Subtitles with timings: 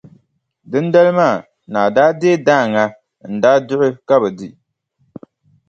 [0.71, 2.83] Dindali maa, naa daa deei daaŋa
[3.33, 4.47] n-daa duɣi ka bɛ di.